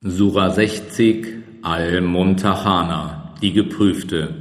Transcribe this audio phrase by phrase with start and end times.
[0.00, 1.26] Sura 60
[1.62, 4.32] Al-Mumtahana, die Geprüfte,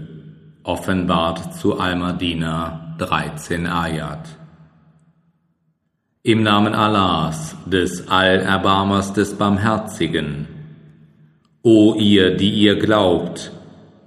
[0.62, 4.38] offenbart zu Al-Madina 13 Ayat.
[6.22, 10.46] Im Namen Allahs, des Allerbarmers des Barmherzigen.
[11.64, 13.52] O ihr, die ihr glaubt,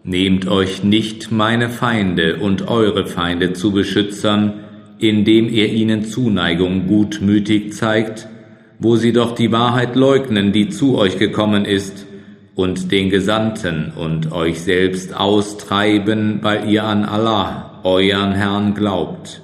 [0.05, 4.61] nehmt euch nicht meine Feinde und eure Feinde zu Beschützern,
[5.01, 8.29] indem ihr ihnen Zuneigung gutmütig zeigt,
[8.81, 12.07] wo sie doch die Wahrheit leugnen, die zu euch gekommen ist,
[12.61, 19.41] und den Gesandten und euch selbst austreiben, weil ihr an Allah, euren Herrn, glaubt.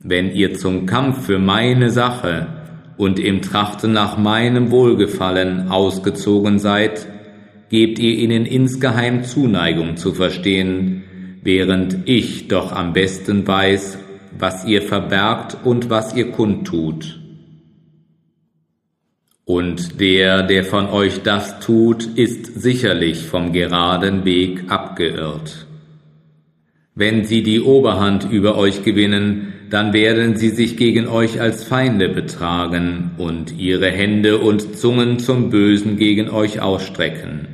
[0.00, 2.48] Wenn ihr zum Kampf für meine Sache
[2.96, 7.06] und im Trachten nach meinem Wohlgefallen ausgezogen seid,
[7.70, 11.04] gebt ihr ihnen insgeheim Zuneigung zu verstehen,
[11.42, 13.98] während ich doch am besten weiß,
[14.38, 17.23] was ihr verbergt und was ihr kundtut.
[19.46, 25.66] Und der, der von euch das tut, ist sicherlich vom geraden Weg abgeirrt.
[26.94, 32.08] Wenn sie die Oberhand über euch gewinnen, dann werden sie sich gegen euch als Feinde
[32.08, 37.48] betragen und ihre Hände und Zungen zum Bösen gegen euch ausstrecken.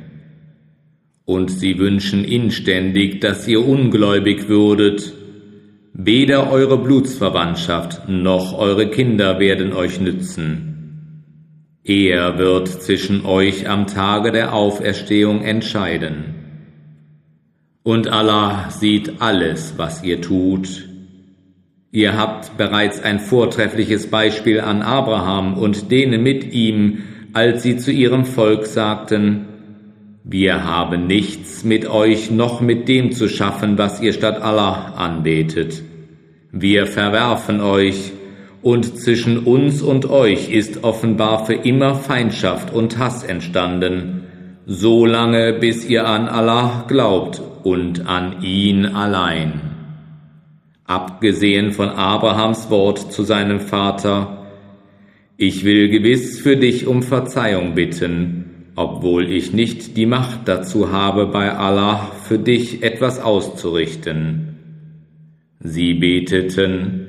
[1.25, 5.13] Und sie wünschen inständig, dass ihr ungläubig würdet.
[5.93, 10.70] Weder eure Blutsverwandtschaft noch eure Kinder werden euch nützen
[11.83, 16.35] er wird zwischen euch am Tage der Auferstehung entscheiden.
[17.83, 20.87] Und Allah sieht alles, was ihr tut.
[21.91, 26.99] Ihr habt bereits ein vortreffliches Beispiel an Abraham und denen mit ihm,
[27.33, 29.47] als sie zu ihrem Volk sagten,
[30.23, 35.81] wir haben nichts mit euch noch mit dem zu schaffen, was ihr statt Allah anbetet.
[36.51, 38.11] Wir verwerfen euch,
[38.61, 44.25] und zwischen uns und euch ist offenbar für immer Feindschaft und Hass entstanden,
[44.65, 49.61] so lange bis ihr an Allah glaubt und an ihn allein.
[50.85, 54.45] Abgesehen von Abrahams Wort zu seinem Vater,
[55.37, 58.45] ich will gewiss für dich um Verzeihung bitten,
[58.75, 64.59] obwohl ich nicht die Macht dazu habe, bei Allah für dich etwas auszurichten.
[65.59, 67.00] Sie beteten,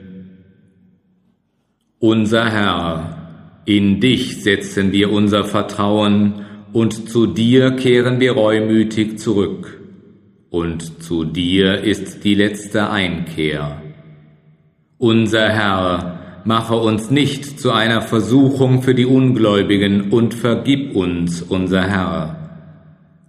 [2.02, 9.80] unser Herr, in dich setzen wir unser Vertrauen und zu dir kehren wir reumütig zurück.
[10.50, 13.80] Und zu dir ist die letzte Einkehr.
[14.98, 21.88] Unser Herr, mache uns nicht zu einer Versuchung für die Ungläubigen und vergib uns, unser
[21.88, 22.36] Herr.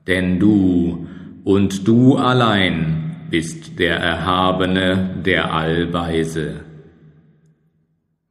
[0.08, 1.06] Denn du
[1.44, 6.73] und du allein bist der Erhabene, der Allweise.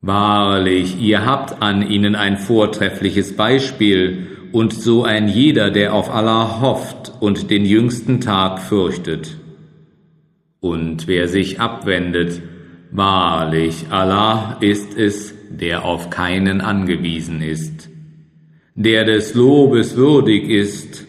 [0.03, 6.61] Wahrlich, ihr habt an ihnen ein vortreffliches Beispiel, und so ein jeder, der auf Allah
[6.61, 9.39] hofft und den jüngsten Tag fürchtet.
[10.61, 12.43] Und wer sich abwendet,
[12.91, 17.89] wahrlich, Allah ist es, der auf keinen angewiesen ist,
[18.75, 21.07] der des Lobes würdig ist.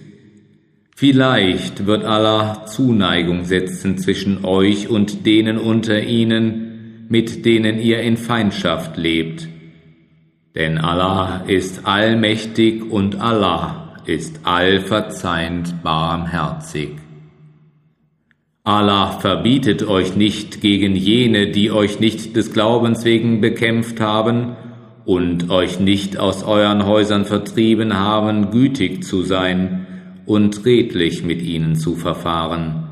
[0.95, 6.62] Vielleicht wird Allah Zuneigung setzen zwischen euch und denen unter ihnen,
[7.13, 9.47] mit denen ihr in Feindschaft lebt.
[10.56, 16.90] Denn Allah ist allmächtig und Allah ist allverzeihend barmherzig.
[18.63, 24.56] Allah verbietet euch nicht gegen jene, die euch nicht des Glaubens wegen bekämpft haben
[25.06, 29.85] und euch nicht aus euren Häusern vertrieben haben, gütig zu sein
[30.25, 32.90] und redlich mit ihnen zu verfahren.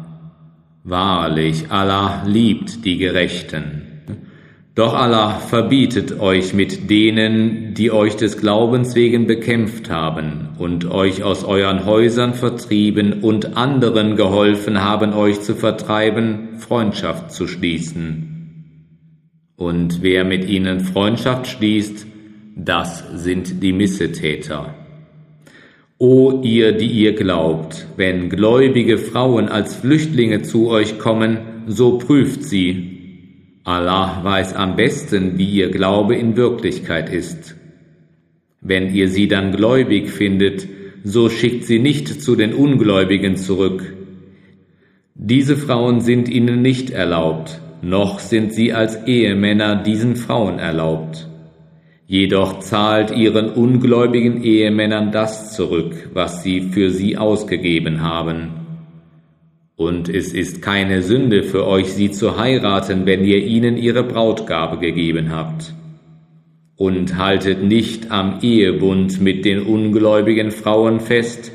[0.84, 3.91] Wahrlich, Allah liebt die Gerechten.
[4.74, 11.24] Doch Allah verbietet euch mit denen, die euch des Glaubens wegen bekämpft haben und euch
[11.24, 18.32] aus euren Häusern vertrieben und anderen geholfen haben, euch zu vertreiben, Freundschaft zu schließen.
[19.58, 22.08] Und wer mit ihnen Freundschaft schließt,
[22.56, 24.74] das sind die Missetäter.
[25.98, 32.44] O ihr, die ihr glaubt, wenn gläubige Frauen als Flüchtlinge zu euch kommen, so prüft
[32.44, 33.01] sie,
[33.64, 37.56] Allah weiß am besten, wie ihr Glaube in Wirklichkeit ist.
[38.60, 40.68] Wenn ihr sie dann gläubig findet,
[41.04, 43.94] so schickt sie nicht zu den Ungläubigen zurück.
[45.14, 51.28] Diese Frauen sind ihnen nicht erlaubt, noch sind sie als Ehemänner diesen Frauen erlaubt.
[52.08, 58.61] Jedoch zahlt ihren ungläubigen Ehemännern das zurück, was sie für sie ausgegeben haben
[59.82, 64.78] und es ist keine Sünde für euch, sie zu heiraten, wenn ihr ihnen ihre Brautgabe
[64.78, 65.74] gegeben habt.
[66.82, 71.52] und haltet nicht am Ehebund mit den ungläubigen Frauen fest,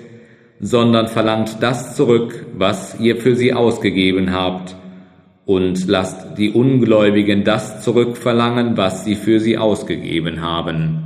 [0.61, 4.77] sondern verlangt das zurück, was ihr für sie ausgegeben habt,
[5.45, 11.03] und lasst die Ungläubigen das zurückverlangen, was sie für sie ausgegeben haben.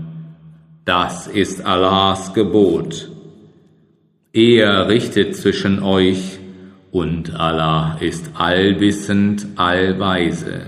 [0.84, 3.10] Das ist Allahs Gebot.
[4.34, 6.39] Er richtet zwischen euch,
[6.90, 10.62] und Allah ist allwissend, allweise.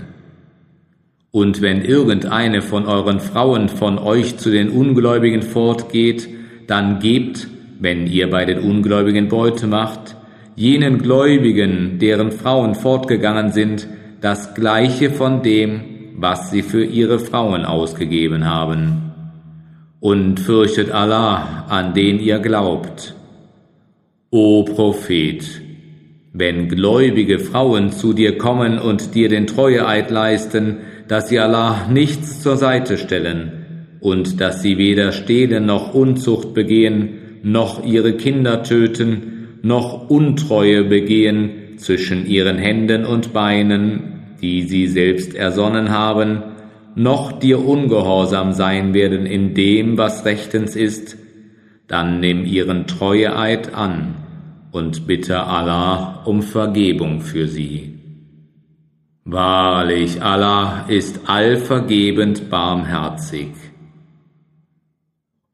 [1.31, 6.29] Und wenn irgendeine von euren Frauen von euch zu den Ungläubigen fortgeht,
[6.67, 7.47] dann gebt,
[7.79, 10.15] wenn ihr bei den Ungläubigen Beute macht,
[10.55, 13.87] jenen Gläubigen, deren Frauen fortgegangen sind,
[14.21, 15.81] das gleiche von dem,
[16.15, 19.11] was sie für ihre Frauen ausgegeben haben.
[19.99, 23.15] Und fürchtet Allah, an den ihr glaubt.
[24.29, 25.62] O Prophet,
[26.33, 30.77] wenn gläubige Frauen zu dir kommen und dir den Treueeid leisten,
[31.07, 37.19] dass sie Allah nichts zur Seite stellen und dass sie weder stehlen noch Unzucht begehen,
[37.43, 45.35] noch ihre Kinder töten, noch Untreue begehen zwischen ihren Händen und Beinen, die sie selbst
[45.35, 46.41] ersonnen haben,
[46.95, 51.15] noch dir ungehorsam sein werden in dem, was rechtens ist,
[51.87, 54.22] dann nimm ihren Treueeid an
[54.73, 57.97] und bitte Allah um Vergebung für sie.
[59.23, 63.51] Wahrlich, Allah ist allvergebend barmherzig.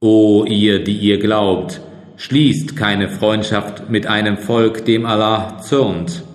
[0.01, 1.81] O ihr, die ihr glaubt,
[2.21, 6.25] Schließt keine Freundschaft mit einem Volk, dem Allah zürnt,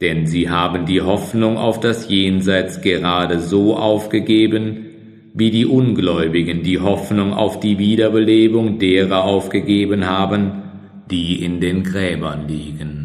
[0.00, 4.86] denn sie haben die Hoffnung auf das Jenseits gerade so aufgegeben,
[5.32, 10.63] wie die Ungläubigen die Hoffnung auf die Wiederbelebung derer aufgegeben haben,
[11.10, 13.03] die in den Gräbern liegen.